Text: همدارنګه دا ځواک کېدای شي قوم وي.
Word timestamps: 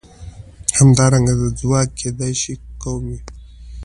همدارنګه 0.77 1.33
دا 1.39 1.47
ځواک 1.59 1.89
کېدای 1.99 2.33
شي 2.41 2.53
قوم 2.81 3.03
وي. 3.11 3.19